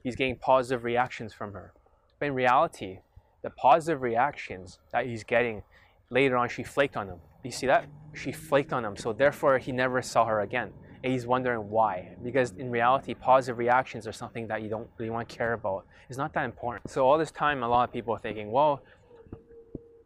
He's 0.03 0.15
getting 0.15 0.37
positive 0.37 0.83
reactions 0.83 1.33
from 1.33 1.53
her. 1.53 1.73
But 2.17 2.27
in 2.27 2.33
reality, 2.33 2.99
the 3.43 3.49
positive 3.51 4.01
reactions 4.01 4.79
that 4.91 5.05
he's 5.05 5.23
getting 5.23 5.63
later 6.09 6.37
on, 6.37 6.49
she 6.49 6.63
flaked 6.63 6.97
on 6.97 7.07
him. 7.07 7.19
You 7.43 7.51
see 7.51 7.67
that? 7.67 7.85
She 8.13 8.31
flaked 8.31 8.73
on 8.73 8.83
him. 8.83 8.97
So 8.97 9.13
therefore, 9.13 9.59
he 9.59 9.71
never 9.71 10.01
saw 10.01 10.25
her 10.25 10.41
again. 10.41 10.73
And 11.03 11.13
he's 11.13 11.25
wondering 11.25 11.69
why. 11.69 12.15
Because 12.23 12.51
in 12.57 12.69
reality, 12.69 13.13
positive 13.13 13.57
reactions 13.57 14.05
are 14.07 14.11
something 14.11 14.47
that 14.47 14.61
you 14.61 14.69
don't 14.69 14.89
really 14.97 15.09
want 15.09 15.29
to 15.29 15.35
care 15.35 15.53
about. 15.53 15.85
It's 16.09 16.17
not 16.17 16.33
that 16.33 16.45
important. 16.45 16.89
So 16.89 17.07
all 17.07 17.17
this 17.17 17.31
time, 17.31 17.63
a 17.63 17.67
lot 17.67 17.87
of 17.87 17.93
people 17.93 18.13
are 18.13 18.19
thinking, 18.19 18.51
well, 18.51 18.81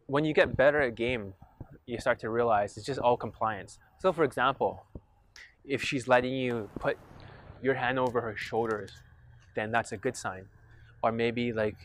when 0.06 0.24
you 0.24 0.32
get 0.34 0.56
better 0.56 0.80
at 0.82 0.94
game, 0.94 1.34
you 1.86 1.98
start 1.98 2.18
to 2.20 2.30
realize 2.30 2.76
it's 2.76 2.86
just 2.86 3.00
all 3.00 3.16
compliance. 3.16 3.78
So 3.98 4.12
for 4.12 4.24
example, 4.24 4.84
if 5.64 5.82
she's 5.82 6.08
letting 6.08 6.32
you 6.32 6.68
put 6.78 6.98
your 7.62 7.74
hand 7.74 7.98
over 7.98 8.20
her 8.20 8.36
shoulders, 8.36 8.92
then 9.54 9.70
that's 9.70 9.92
a 9.92 9.96
good 9.96 10.16
sign. 10.16 10.46
Or 11.02 11.12
maybe 11.12 11.52
like 11.52 11.76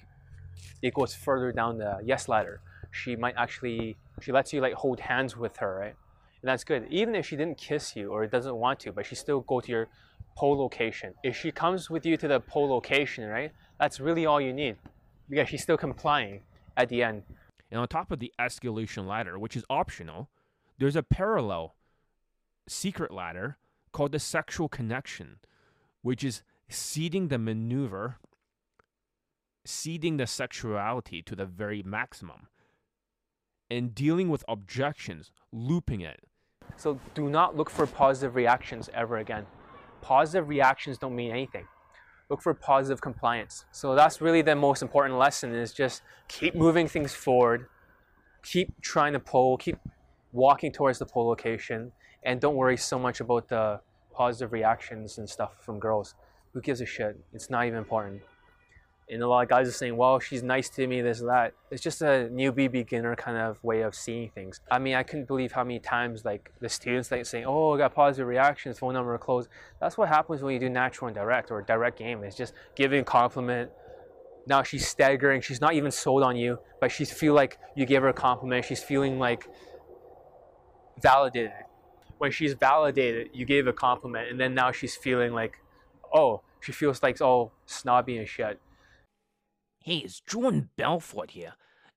it 0.81 0.93
goes 0.93 1.13
further 1.13 1.51
down 1.51 1.77
the 1.77 1.99
yes 2.03 2.27
ladder. 2.27 2.61
She 2.91 3.15
might 3.15 3.35
actually 3.37 3.97
she 4.21 4.31
lets 4.31 4.51
you 4.53 4.61
like 4.61 4.73
hold 4.73 4.99
hands 4.99 5.37
with 5.37 5.57
her, 5.57 5.79
right? 5.79 5.95
And 6.41 6.49
that's 6.49 6.63
good. 6.63 6.87
Even 6.89 7.15
if 7.15 7.25
she 7.25 7.35
didn't 7.35 7.57
kiss 7.57 7.95
you 7.95 8.11
or 8.11 8.25
doesn't 8.27 8.55
want 8.55 8.79
to, 8.81 8.91
but 8.91 9.05
she 9.05 9.15
still 9.15 9.41
go 9.41 9.59
to 9.59 9.71
your 9.71 9.87
pole 10.37 10.57
location. 10.57 11.13
If 11.23 11.35
she 11.35 11.51
comes 11.51 11.89
with 11.89 12.05
you 12.05 12.15
to 12.17 12.27
the 12.27 12.39
pole 12.39 12.69
location, 12.69 13.27
right? 13.27 13.51
That's 13.79 13.99
really 13.99 14.25
all 14.25 14.39
you 14.39 14.53
need. 14.53 14.77
Because 15.29 15.49
she's 15.49 15.61
still 15.61 15.77
complying 15.77 16.41
at 16.77 16.89
the 16.89 17.03
end. 17.03 17.23
And 17.71 17.79
on 17.79 17.87
top 17.87 18.11
of 18.11 18.19
the 18.19 18.33
escalation 18.39 19.05
ladder, 19.05 19.37
which 19.37 19.55
is 19.55 19.63
optional, 19.69 20.29
there's 20.79 20.95
a 20.95 21.03
parallel 21.03 21.75
secret 22.67 23.11
ladder 23.11 23.57
called 23.91 24.11
the 24.11 24.19
sexual 24.19 24.69
connection, 24.69 25.39
which 26.01 26.23
is 26.23 26.41
seeding 26.69 27.27
the 27.27 27.37
maneuver, 27.37 28.17
seeding 29.65 30.17
the 30.17 30.27
sexuality 30.27 31.21
to 31.21 31.35
the 31.35 31.45
very 31.45 31.83
maximum, 31.83 32.47
and 33.69 33.93
dealing 33.93 34.29
with 34.29 34.43
objections, 34.47 35.31
looping 35.51 36.01
it. 36.01 36.21
So 36.77 36.99
do 37.13 37.29
not 37.29 37.55
look 37.55 37.69
for 37.69 37.85
positive 37.85 38.35
reactions 38.35 38.89
ever 38.93 39.17
again. 39.17 39.45
Positive 40.01 40.47
reactions 40.47 40.97
don't 40.97 41.15
mean 41.15 41.31
anything. 41.31 41.67
Look 42.29 42.41
for 42.41 42.53
positive 42.53 43.01
compliance. 43.01 43.65
So 43.71 43.95
that's 43.95 44.21
really 44.21 44.41
the 44.41 44.55
most 44.55 44.81
important 44.81 45.17
lesson 45.17 45.53
is 45.53 45.73
just 45.73 46.03
keep 46.27 46.55
moving 46.55 46.87
things 46.87 47.13
forward, 47.13 47.67
keep 48.43 48.81
trying 48.81 49.13
to 49.13 49.19
pull, 49.19 49.57
keep 49.57 49.77
walking 50.31 50.71
towards 50.71 50.99
the 50.99 51.05
pole 51.05 51.27
location, 51.27 51.91
and 52.23 52.39
don't 52.39 52.55
worry 52.55 52.77
so 52.77 52.99
much 52.99 53.19
about 53.19 53.49
the 53.49 53.79
positive 54.13 54.51
reactions 54.51 55.17
and 55.17 55.27
stuff 55.27 55.53
from 55.61 55.79
girls. 55.79 56.15
Who 56.53 56.61
gives 56.61 56.81
a 56.81 56.85
shit? 56.85 57.17
It's 57.33 57.49
not 57.49 57.65
even 57.65 57.79
important. 57.79 58.21
And 59.11 59.23
a 59.23 59.27
lot 59.27 59.41
of 59.41 59.49
guys 59.49 59.67
are 59.67 59.71
saying, 59.71 59.97
well, 59.97 60.19
she's 60.19 60.43
nice 60.43 60.69
to 60.69 60.85
me, 60.85 61.01
this, 61.01 61.19
that. 61.21 61.53
It's 61.71 61.81
just 61.81 62.01
a 62.03 62.29
newbie 62.31 62.71
beginner 62.71 63.15
kind 63.15 63.37
of 63.37 63.63
way 63.63 63.81
of 63.81 63.95
seeing 63.95 64.29
things. 64.29 64.61
I 64.69 64.77
mean, 64.77 64.93
I 64.93 65.01
couldn't 65.01 65.27
believe 65.27 65.51
how 65.51 65.63
many 65.63 65.79
times 65.79 66.25
like 66.25 66.51
the 66.59 66.69
students 66.69 67.09
like 67.09 67.25
saying, 67.25 67.45
oh, 67.47 67.73
I 67.73 67.79
got 67.79 67.95
positive 67.95 68.27
reactions, 68.27 68.77
phone 68.77 68.93
number 68.93 69.17
closed. 69.17 69.49
That's 69.81 69.97
what 69.97 70.09
happens 70.09 70.43
when 70.43 70.53
you 70.53 70.59
do 70.59 70.69
natural 70.69 71.07
and 71.07 71.15
direct 71.15 71.49
or 71.49 71.63
direct 71.63 71.97
game. 71.97 72.23
It's 72.23 72.37
just 72.37 72.53
giving 72.75 73.03
compliment. 73.03 73.71
Now 74.45 74.61
she's 74.61 74.87
staggering. 74.87 75.41
She's 75.41 75.59
not 75.59 75.73
even 75.73 75.89
sold 75.89 76.21
on 76.21 76.35
you, 76.35 76.59
but 76.79 76.91
she 76.91 77.03
feel 77.05 77.33
like 77.33 77.57
you 77.75 77.87
gave 77.87 78.03
her 78.03 78.09
a 78.09 78.13
compliment. 78.13 78.65
She's 78.65 78.83
feeling 78.83 79.17
like 79.17 79.47
validated. 81.01 81.51
When 82.19 82.31
she's 82.31 82.53
validated, 82.53 83.29
you 83.33 83.45
gave 83.45 83.65
a 83.65 83.73
compliment, 83.73 84.29
and 84.29 84.39
then 84.39 84.53
now 84.53 84.71
she's 84.71 84.95
feeling 84.95 85.33
like, 85.33 85.57
oh, 86.13 86.41
she 86.59 86.73
feels 86.73 87.01
like 87.01 87.21
all 87.21 87.53
snobby 87.65 88.17
and 88.17 88.27
shit. 88.27 88.59
Hey, 89.81 89.99
it's 89.99 90.19
Jordan 90.19 90.69
Belfort 90.75 91.31
here. 91.31 91.53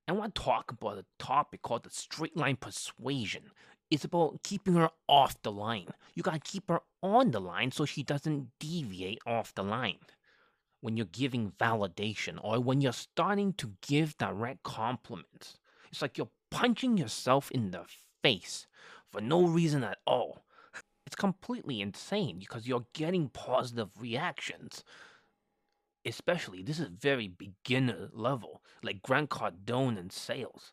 And 0.07 0.17
I 0.17 0.21
want 0.21 0.37
to 0.37 0.43
talk 0.43 0.71
about 0.71 0.99
a 0.99 1.05
topic 1.19 1.63
called 1.63 1.83
the 1.83 1.91
straight 1.91 2.37
line 2.37 2.55
persuasion. 2.55 3.51
It's 3.91 4.05
about 4.05 4.45
keeping 4.45 4.75
her 4.75 4.91
off 5.09 5.43
the 5.43 5.51
line. 5.51 5.89
You 6.15 6.23
gotta 6.23 6.39
keep 6.39 6.69
her 6.69 6.81
on 7.03 7.33
the 7.33 7.41
line 7.41 7.73
so 7.73 7.85
she 7.85 8.05
doesn't 8.05 8.51
deviate 8.61 9.19
off 9.27 9.53
the 9.57 9.65
line. 9.65 9.99
When 10.81 10.97
you're 10.97 11.07
giving 11.07 11.51
validation 11.59 12.39
or 12.41 12.61
when 12.61 12.81
you're 12.81 12.93
starting 12.93 13.53
to 13.55 13.73
give 13.81 14.17
direct 14.17 14.63
compliments, 14.63 15.59
it's 15.91 16.03
like 16.03 16.17
you're 16.17 16.31
punching 16.53 16.97
yourself 16.97 17.51
in 17.51 17.73
the 17.73 17.85
face 18.23 18.69
for 19.11 19.21
no 19.21 19.45
reason 19.45 19.83
at 19.83 19.99
all. 20.07 20.45
It's 21.05 21.17
completely 21.17 21.81
insane 21.81 22.39
because 22.39 22.69
you're 22.69 22.87
getting 22.93 23.29
positive 23.29 23.91
reactions 24.01 24.85
especially 26.05 26.63
this 26.63 26.79
is 26.79 26.89
very 26.89 27.29
beginner 27.29 28.09
level, 28.13 28.63
like 28.83 29.03
Grant 29.03 29.31
Cardone 29.31 29.99
in 29.99 30.11
sales. 30.11 30.73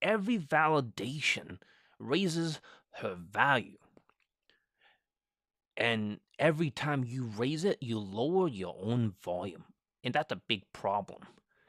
Every 0.00 0.38
validation 0.38 1.58
raises 1.98 2.60
her 2.96 3.14
value. 3.14 3.78
And 5.76 6.20
every 6.38 6.70
time 6.70 7.04
you 7.04 7.24
raise 7.24 7.64
it, 7.64 7.78
you 7.80 7.98
lower 7.98 8.48
your 8.48 8.76
own 8.80 9.14
volume. 9.22 9.64
And 10.04 10.12
that's 10.12 10.32
a 10.32 10.42
big 10.48 10.64
problem. 10.72 11.22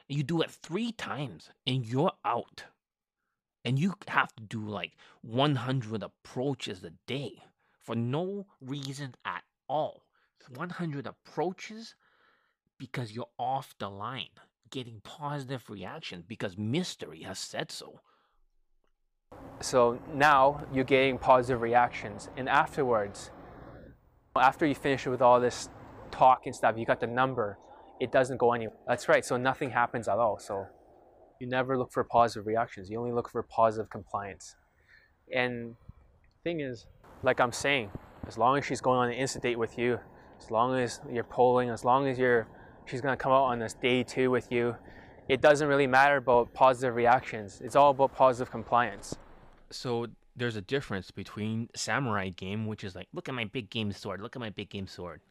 You 0.08 0.24
do 0.24 0.41
it 0.41 0.51
three 0.51 0.91
times 0.91 1.50
and 1.65 1.86
you're 1.86 2.12
out. 2.25 2.65
And 3.63 3.79
you 3.79 3.93
have 4.08 4.36
to 4.36 4.43
do 4.43 4.60
like 4.60 4.93
100 5.22 6.03
approaches 6.03 6.84
a 6.84 6.91
day 7.08 7.43
for 7.82 7.96
no 7.96 8.48
reason 8.60 9.15
at 9.24 9.43
all. 9.70 10.03
100 10.50 11.07
approaches 11.07 11.95
because 12.77 13.12
you're 13.12 13.29
off 13.38 13.75
the 13.79 13.89
line, 13.89 14.29
getting 14.69 15.01
positive 15.03 15.69
reactions 15.69 16.23
because 16.27 16.57
mystery 16.57 17.21
has 17.21 17.39
said 17.39 17.71
so. 17.71 18.01
So 19.62 20.00
now 20.13 20.65
you're 20.73 20.83
getting 20.83 21.17
positive 21.17 21.62
reactions, 21.62 22.29
and 22.38 22.50
afterwards, 22.50 23.31
after 24.35 24.65
you 24.65 24.75
finish 24.75 25.05
with 25.05 25.21
all 25.21 25.39
this 25.39 25.69
talk 26.12 26.45
and 26.45 26.55
stuff, 26.55 26.75
you 26.77 26.85
got 26.85 27.00
the 27.00 27.07
number, 27.07 27.57
it 28.00 28.12
doesn't 28.12 28.38
go 28.38 28.53
anywhere. 28.53 28.77
That's 28.88 29.07
right, 29.07 29.23
so 29.23 29.38
nothing 29.38 29.71
happens 29.71 30.07
at 30.07 30.17
all. 30.17 30.38
So 30.39 30.65
you 31.39 31.47
never 31.47 31.77
look 31.77 31.91
for 31.91 32.03
positive 32.03 32.45
reactions, 32.47 32.89
you 32.89 33.00
only 33.00 33.12
look 33.12 33.29
for 33.29 33.41
positive 33.43 33.89
compliance. 33.89 34.55
And 35.33 35.75
thing 36.43 36.59
is, 36.59 36.85
like 37.21 37.39
I'm 37.39 37.51
saying, 37.51 37.89
as 38.27 38.38
long 38.38 38.57
as 38.57 38.65
she's 38.65 38.81
going 38.81 39.00
on 39.00 39.07
an 39.07 39.13
instant 39.13 39.43
date 39.43 39.57
with 39.57 39.77
you, 39.77 40.00
as 40.43 40.51
long 40.51 40.77
as 40.77 41.00
you're 41.12 41.23
polling, 41.23 41.69
as 41.69 41.85
long 41.85 42.07
as 42.07 42.19
you're, 42.19 42.47
she's 42.85 43.01
gonna 43.01 43.17
come 43.17 43.31
out 43.31 43.45
on 43.45 43.59
this 43.59 43.73
day 43.73 44.03
two 44.03 44.29
with 44.29 44.51
you, 44.51 44.75
it 45.29 45.41
doesn't 45.41 45.67
really 45.67 45.88
matter 45.88 46.17
about 46.17 46.53
positive 46.53 46.95
reactions. 46.95 47.62
It's 47.63 47.75
all 47.75 47.91
about 47.91 48.13
positive 48.13 48.51
compliance. 48.51 49.15
So 49.71 50.07
there's 50.35 50.55
a 50.55 50.62
difference 50.62 51.12
between 51.12 51.69
samurai 51.75 52.29
game, 52.29 52.65
which 52.65 52.83
is 52.83 52.95
like, 52.95 53.07
look 53.13 53.29
at 53.29 53.35
my 53.35 53.45
big 53.45 53.69
game 53.69 53.91
sword, 53.91 54.19
look 54.21 54.35
at 54.35 54.39
my 54.39 54.50
big 54.50 54.69
game 54.69 54.88
sword, 54.88 55.21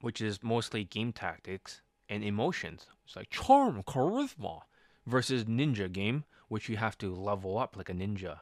which 0.00 0.20
is 0.20 0.42
mostly 0.42 0.84
game 0.84 1.12
tactics 1.12 1.82
and 2.08 2.24
emotions. 2.24 2.86
It's 3.04 3.16
like 3.16 3.30
charm, 3.30 3.82
charisma, 3.84 4.62
versus 5.06 5.44
ninja 5.44 5.90
game, 5.90 6.24
which 6.48 6.68
you 6.68 6.76
have 6.76 6.98
to 6.98 7.14
level 7.14 7.58
up 7.58 7.76
like 7.76 7.88
a 7.88 7.94
ninja. 7.94 8.40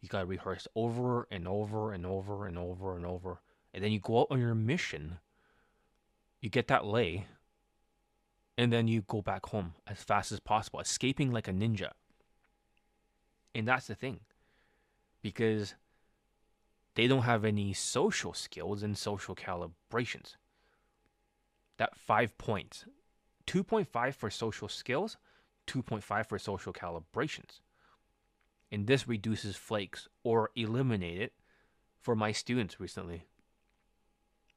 You 0.00 0.08
gotta 0.08 0.26
rehearse 0.26 0.68
over 0.74 1.26
and 1.30 1.48
over 1.48 1.92
and 1.92 2.04
over 2.04 2.46
and 2.46 2.58
over 2.58 2.96
and 2.96 3.06
over 3.06 3.30
and 3.30 3.38
then 3.80 3.92
you 3.92 4.00
go 4.00 4.20
out 4.20 4.26
on 4.30 4.40
your 4.40 4.54
mission. 4.54 5.18
You 6.40 6.50
get 6.50 6.68
that 6.68 6.84
lay, 6.84 7.26
and 8.58 8.72
then 8.72 8.88
you 8.88 9.02
go 9.02 9.22
back 9.22 9.46
home 9.46 9.74
as 9.86 10.02
fast 10.02 10.32
as 10.32 10.40
possible, 10.40 10.80
escaping 10.80 11.30
like 11.30 11.46
a 11.46 11.52
ninja. 11.52 11.92
And 13.54 13.68
that's 13.68 13.86
the 13.86 13.94
thing, 13.94 14.20
because 15.22 15.74
they 16.94 17.06
don't 17.06 17.22
have 17.22 17.44
any 17.44 17.72
social 17.72 18.34
skills 18.34 18.82
and 18.82 18.98
social 18.98 19.34
calibrations. 19.36 20.36
that 21.78 21.96
five 21.96 22.36
points 22.38 22.84
2.5 23.46 24.14
for 24.14 24.30
social 24.30 24.68
skills, 24.68 25.16
2.5 25.66 26.26
for 26.26 26.38
social 26.38 26.72
calibrations. 26.72 27.60
And 28.70 28.86
this 28.86 29.08
reduces 29.08 29.56
flakes 29.56 30.08
or 30.22 30.50
eliminate 30.54 31.20
it 31.20 31.32
for 32.00 32.14
my 32.14 32.32
students 32.32 32.80
recently. 32.80 33.24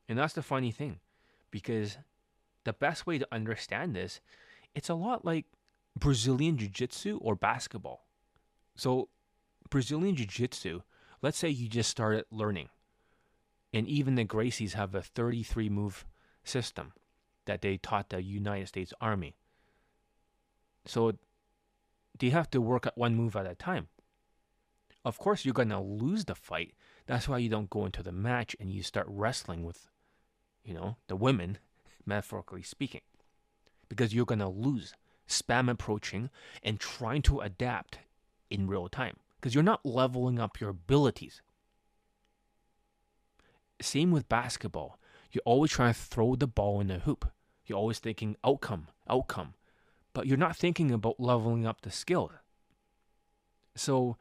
And 0.07 0.17
that's 0.17 0.33
the 0.33 0.43
funny 0.43 0.71
thing 0.71 0.99
because 1.51 1.97
the 2.63 2.73
best 2.73 3.07
way 3.07 3.17
to 3.17 3.27
understand 3.31 3.95
this, 3.95 4.19
it's 4.73 4.89
a 4.89 4.93
lot 4.93 5.25
like 5.25 5.45
Brazilian 5.97 6.57
Jiu 6.57 6.67
Jitsu 6.67 7.19
or 7.21 7.35
basketball. 7.35 8.05
So, 8.75 9.09
Brazilian 9.69 10.15
Jiu 10.15 10.25
Jitsu, 10.25 10.81
let's 11.21 11.37
say 11.37 11.49
you 11.49 11.69
just 11.69 11.89
started 11.89 12.25
learning, 12.29 12.69
and 13.73 13.87
even 13.87 14.15
the 14.15 14.25
Gracies 14.25 14.73
have 14.73 14.93
a 14.93 15.01
33 15.01 15.69
move 15.69 16.05
system 16.43 16.93
that 17.45 17.61
they 17.61 17.77
taught 17.77 18.09
the 18.09 18.21
United 18.21 18.67
States 18.67 18.93
Army. 18.99 19.35
So, 20.85 21.13
they 22.19 22.29
have 22.29 22.49
to 22.51 22.61
work 22.61 22.85
at 22.85 22.97
one 22.97 23.15
move 23.15 23.35
at 23.35 23.47
a 23.47 23.55
time. 23.55 23.87
Of 25.03 25.19
course, 25.19 25.45
you're 25.45 25.53
going 25.53 25.69
to 25.69 25.79
lose 25.79 26.25
the 26.25 26.35
fight. 26.35 26.73
That's 27.05 27.29
why 27.29 27.37
you 27.37 27.49
don't 27.49 27.69
go 27.69 27.85
into 27.85 28.01
the 28.01 28.11
match 28.11 28.55
and 28.59 28.71
you 28.71 28.81
start 28.81 29.05
wrestling 29.09 29.63
with, 29.63 29.87
you 30.65 30.73
know, 30.73 30.97
the 31.07 31.15
women, 31.15 31.59
metaphorically 32.05 32.63
speaking, 32.63 33.01
because 33.87 34.13
you're 34.13 34.25
going 34.25 34.39
to 34.39 34.49
lose 34.49 34.93
spam 35.27 35.69
approaching 35.69 36.29
and 36.63 36.79
trying 36.79 37.21
to 37.23 37.39
adapt 37.39 37.99
in 38.49 38.67
real 38.67 38.87
time 38.87 39.17
because 39.39 39.53
you're 39.53 39.63
not 39.63 39.85
leveling 39.85 40.39
up 40.39 40.59
your 40.59 40.71
abilities. 40.71 41.41
Same 43.81 44.11
with 44.11 44.29
basketball. 44.29 44.99
You're 45.31 45.41
always 45.45 45.71
trying 45.71 45.93
to 45.93 45.99
throw 45.99 46.35
the 46.35 46.47
ball 46.47 46.79
in 46.79 46.87
the 46.87 46.99
hoop. 46.99 47.31
You're 47.65 47.77
always 47.77 47.99
thinking 47.99 48.37
outcome, 48.43 48.87
outcome, 49.09 49.55
but 50.13 50.27
you're 50.27 50.37
not 50.37 50.55
thinking 50.55 50.91
about 50.91 51.19
leveling 51.19 51.65
up 51.65 51.81
the 51.81 51.91
skill. 51.91 52.31
So 53.75 54.17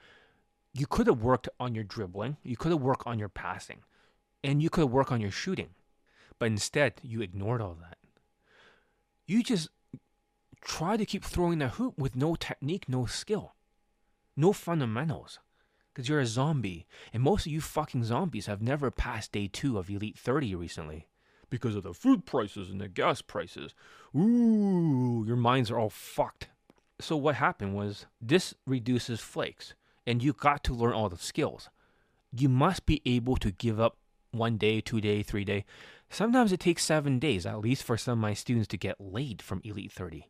you 0.73 0.87
could 0.87 1.07
have 1.07 1.23
worked 1.23 1.49
on 1.61 1.75
your 1.75 1.85
dribbling, 1.85 2.37
you 2.43 2.57
could 2.57 2.73
have 2.73 2.81
worked 2.81 3.07
on 3.07 3.19
your 3.19 3.29
passing, 3.29 3.85
and 4.43 4.63
you 4.63 4.71
could 4.71 4.83
have 4.83 4.91
worked 4.91 5.13
on 5.13 5.21
your 5.21 5.31
shooting. 5.31 5.71
But 6.39 6.47
instead, 6.47 6.95
you 7.03 7.23
ignored 7.23 7.61
all 7.61 7.77
that. 7.81 7.99
You 9.27 9.43
just 9.43 9.69
try 10.61 10.97
to 10.97 11.07
keep 11.07 11.25
throwing 11.25 11.59
the 11.59 11.69
hoop 11.69 11.99
with 11.99 12.17
no 12.17 12.35
technique, 12.35 12.89
no 12.89 13.07
skill, 13.07 13.55
no 14.37 14.53
fundamentals. 14.53 15.39
Because 15.93 16.09
you're 16.09 16.21
a 16.21 16.27
zombie. 16.27 16.87
And 17.13 17.23
most 17.23 17.47
of 17.47 17.53
you 17.53 17.61
fucking 17.61 18.03
zombies 18.03 18.47
have 18.47 18.61
never 18.61 18.91
passed 18.91 19.31
day 19.31 19.49
two 19.53 19.79
of 19.79 19.89
Elite 19.89 20.19
30 20.19 20.55
recently. 20.57 21.07
Because 21.51 21.77
of 21.77 21.85
the 21.85 21.95
food 21.95 22.27
prices 22.27 22.69
and 22.69 22.81
the 22.81 22.89
gas 22.89 23.23
prices. 23.23 23.75
Ooh, 24.17 25.23
your 25.25 25.37
minds 25.37 25.71
are 25.71 25.79
all 25.79 25.91
fucked. 25.91 26.49
So 27.01 27.17
what 27.17 27.37
happened 27.37 27.77
was 27.77 28.07
this 28.21 28.55
reduces 28.67 29.21
flakes. 29.21 29.75
And 30.05 30.21
you 30.21 30.33
got 30.33 30.65
to 30.65 30.75
learn 30.75 30.95
all 30.95 31.09
the 31.09 31.17
skills. 31.17 31.69
You 32.37 32.49
must 32.49 32.87
be 32.87 33.01
able 33.07 33.37
to 33.37 33.53
give 33.53 33.79
up 33.79 33.97
one 34.35 34.57
day, 34.57 34.81
two 34.81 35.01
day, 35.01 35.23
three 35.23 35.45
day. 35.45 35.65
Sometimes 36.11 36.53
it 36.53 36.61
takes 36.61 36.85
seven 36.85 37.19
days, 37.19 37.47
at 37.47 37.61
least 37.61 37.83
for 37.83 37.97
some 37.97 38.13
of 38.13 38.23
my 38.23 38.35
students 38.35 38.69
to 38.69 38.77
get 38.77 39.01
laid 39.01 39.43
from 39.43 39.61
Elite 39.65 39.93
30. 39.93 40.29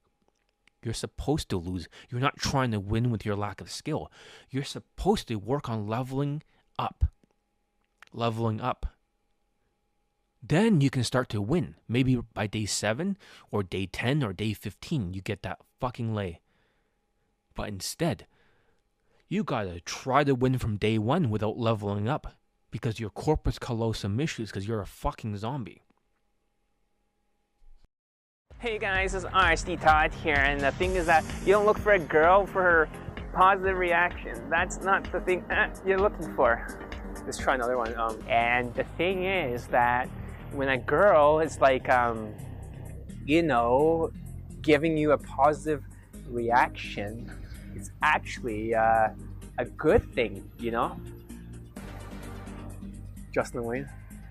You're 0.82 0.94
supposed 0.94 1.48
to 1.48 1.56
lose. 1.56 1.88
You're 2.10 2.20
not 2.20 2.36
trying 2.36 2.70
to 2.72 2.80
win 2.80 3.10
with 3.10 3.24
your 3.24 3.36
lack 3.36 3.60
of 3.60 3.70
skill. 3.70 4.10
You're 4.50 4.64
supposed 4.64 5.28
to 5.28 5.36
work 5.36 5.68
on 5.68 5.86
leveling 5.86 6.42
up. 6.78 7.06
Leveling 8.12 8.60
up. 8.60 8.86
Then 10.46 10.82
you 10.82 10.90
can 10.90 11.04
start 11.04 11.30
to 11.30 11.40
win. 11.40 11.76
Maybe 11.88 12.16
by 12.16 12.46
day 12.46 12.66
7 12.66 13.16
or 13.50 13.62
day 13.62 13.86
10 13.86 14.22
or 14.22 14.34
day 14.34 14.52
15, 14.52 15.14
you 15.14 15.22
get 15.22 15.42
that 15.42 15.58
fucking 15.80 16.14
lay. 16.14 16.40
But 17.54 17.68
instead, 17.68 18.26
you 19.28 19.42
gotta 19.42 19.80
try 19.80 20.22
to 20.22 20.34
win 20.34 20.58
from 20.58 20.76
day 20.76 20.98
1 20.98 21.30
without 21.30 21.58
leveling 21.58 22.08
up 22.08 22.34
because 22.74 22.98
your 22.98 23.10
corpus 23.10 23.56
callosum 23.56 24.18
issues 24.18 24.50
because 24.50 24.66
you're 24.66 24.80
a 24.80 24.86
fucking 24.86 25.36
zombie. 25.36 25.80
Hey 28.58 28.80
guys, 28.80 29.14
it's 29.14 29.24
RSD 29.26 29.80
Todd 29.80 30.12
here, 30.24 30.34
and 30.34 30.60
the 30.60 30.72
thing 30.72 30.96
is 30.96 31.06
that 31.06 31.24
you 31.46 31.52
don't 31.52 31.66
look 31.66 31.78
for 31.78 31.92
a 31.92 32.00
girl 32.00 32.46
for 32.46 32.62
her 32.62 32.88
positive 33.32 33.78
reaction. 33.78 34.42
That's 34.50 34.80
not 34.80 35.04
the 35.12 35.20
thing 35.20 35.44
uh, 35.52 35.72
you're 35.86 36.00
looking 36.00 36.34
for. 36.34 36.66
Let's 37.24 37.38
try 37.38 37.54
another 37.54 37.78
one. 37.78 37.96
Um, 37.96 38.18
and 38.28 38.74
the 38.74 38.82
thing 38.98 39.22
is 39.22 39.68
that 39.68 40.08
when 40.50 40.68
a 40.70 40.78
girl 40.78 41.38
is 41.38 41.60
like, 41.60 41.88
um, 41.88 42.34
you 43.24 43.42
know, 43.42 44.10
giving 44.62 44.96
you 44.96 45.12
a 45.12 45.18
positive 45.18 45.84
reaction, 46.26 47.30
it's 47.76 47.92
actually 48.02 48.74
uh, 48.74 49.10
a 49.58 49.64
good 49.64 50.02
thing, 50.12 50.50
you 50.58 50.72
know? 50.72 50.98
Justin 53.34 53.64
Wayne? 53.64 53.88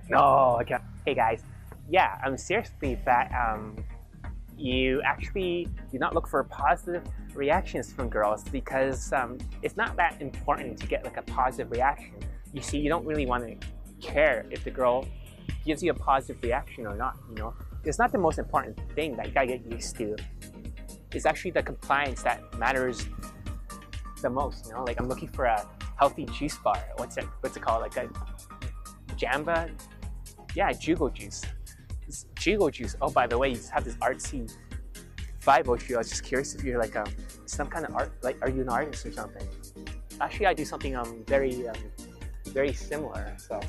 No, 0.10 0.56
I 0.58 0.64
can't. 0.64 0.82
Hey 1.06 1.14
guys, 1.14 1.44
yeah, 1.90 2.18
I'm 2.24 2.32
um, 2.32 2.38
seriously 2.38 2.98
that 3.06 3.30
um, 3.34 3.76
you 4.58 5.02
actually 5.02 5.68
do 5.92 6.00
not 6.00 6.16
look 6.16 6.26
for 6.26 6.42
positive 6.46 7.04
reactions 7.34 7.92
from 7.92 8.08
girls 8.08 8.44
because 8.46 9.12
um, 9.12 9.38
it's 9.62 9.76
not 9.76 9.98
that 9.98 10.22
important 10.22 10.78
to 10.80 10.88
get 10.88 11.04
like 11.04 11.18
a 11.18 11.22
positive 11.24 11.70
reaction. 11.70 12.14
You 12.54 12.62
see, 12.62 12.78
you 12.78 12.88
don't 12.88 13.06
really 13.06 13.26
want 13.26 13.46
to 13.46 13.68
care 14.00 14.46
if 14.52 14.64
the 14.64 14.72
girl 14.72 15.06
gives 15.66 15.84
you 15.84 15.92
a 15.92 15.94
positive 15.94 16.42
reaction 16.42 16.88
or 16.88 16.96
not, 16.96 17.18
you 17.30 17.36
know? 17.36 17.54
It's 17.84 18.00
not 18.00 18.14
the 18.14 18.18
most 18.18 18.40
important 18.40 18.80
thing 18.96 19.18
that 19.18 19.28
you 19.28 19.34
gotta 19.34 19.48
get 19.48 19.66
used 19.70 19.98
to. 19.98 20.16
It's 21.12 21.26
actually 21.26 21.52
the 21.52 21.64
compliance 21.64 22.24
that 22.24 22.42
matters 22.58 23.06
the 24.22 24.30
most, 24.30 24.68
you 24.68 24.74
know? 24.74 24.84
Like 24.84 25.02
I'm 25.02 25.10
looking 25.10 25.28
for 25.28 25.46
a 25.46 25.68
healthy 25.98 26.26
juice 26.26 26.58
bar. 26.58 26.82
What's 26.96 27.18
it, 27.18 27.26
what's 27.42 27.58
it 27.58 27.64
called? 27.64 27.82
Like 27.82 27.98
a 27.98 28.08
Jamba? 29.14 29.72
Yeah, 30.56 30.72
Jugo 30.72 31.10
juice. 31.10 31.42
Jugo 32.36 32.70
juice. 32.70 32.96
Oh, 33.02 33.10
by 33.10 33.28
the 33.28 33.38
way, 33.38 33.50
you 33.50 33.60
have 33.72 33.84
this 33.84 33.96
artsy 33.96 34.52
vibe 35.42 35.62
about 35.62 35.90
you. 35.90 35.96
I 35.96 36.00
was 36.00 36.10
just 36.10 36.24
curious 36.24 36.56
if 36.56 36.64
you're 36.64 36.80
like 36.80 36.96
um, 36.96 37.08
some 37.46 37.68
kind 37.68 37.86
of 37.86 37.96
art, 37.96 38.14
like 38.22 38.38
are 38.42 38.50
you 38.50 38.62
an 38.62 38.70
artist 38.70 39.06
or 39.06 39.12
something? 39.12 39.48
Actually, 40.22 40.46
I 40.48 40.54
do 40.54 40.66
something 40.66 40.96
um 40.96 41.24
very 41.28 41.68
um, 41.68 41.76
very 42.48 42.74
similar. 42.74 43.36
So 43.38 43.60